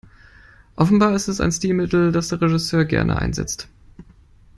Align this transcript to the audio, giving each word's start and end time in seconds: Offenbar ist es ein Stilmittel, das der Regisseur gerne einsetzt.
Offenbar 0.77 1.13
ist 1.13 1.27
es 1.27 1.39
ein 1.39 1.51
Stilmittel, 1.51 2.11
das 2.11 2.29
der 2.29 2.41
Regisseur 2.41 2.85
gerne 2.85 3.17
einsetzt. 3.19 3.67